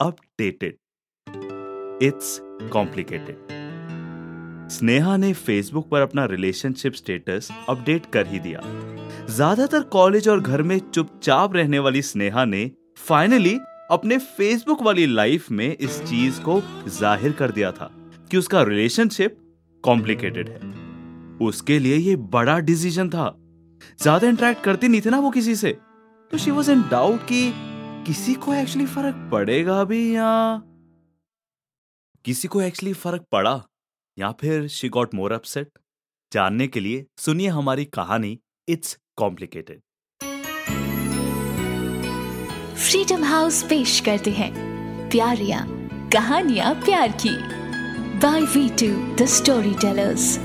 [0.00, 0.74] Updated
[2.02, 2.38] it's
[2.72, 3.36] complicated
[4.70, 8.60] Sneha ने Facebook पर अपना रिलेशनशिप स्टेटस अपडेट कर ही दिया।
[9.26, 13.58] ज़्यादातर कॉलेज और घर में चुपचाप रहने वाली स्नेहा ने फाइनली
[13.90, 17.90] अपने फेसबुक वाली लाइफ में इस चीज़ को ज़ाहिर कर दिया था
[18.30, 19.38] कि उसका रिलेशनशिप
[19.84, 20.74] कॉम्प्लिकेटेड है।
[21.46, 23.34] उसके लिए ये बड़ा डिसीज़न था।
[24.02, 25.76] ज़्यादा इंटरेक्ट करती नहीं थी ना वो किसी से।
[26.30, 27.48] तो शी वॉज़ इन डाउट कि
[28.06, 30.62] किसी को एक्चुअली फ़र्क पड़ेगा भी या
[32.24, 33.66] किसी को एक्चुअली फ़र्क पड़ा?
[34.18, 35.70] या फिर शी गॉट मोर अपसेट
[36.32, 39.80] जानने के लिए सुनिए हमारी कहानी इट्स कॉम्प्लिकेटेड
[42.76, 44.52] फ्रीडम हाउस पेश करते हैं।
[45.10, 45.66] प्यारिया,
[46.12, 47.38] कहानियाँ प्यार की।
[48.18, 49.26] By we two the
[49.74, 50.38] storytellers